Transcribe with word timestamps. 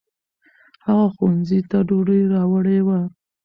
هغه 0.85 1.05
ښوونځي 1.15 1.59
ته 1.69 1.77
ډوډۍ 1.87 2.21
راوړې 2.33 2.79
وه. 2.87 2.99